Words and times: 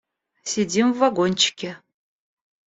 Сидим 0.51 0.93
в 0.93 0.97
вагончике. 0.97 1.77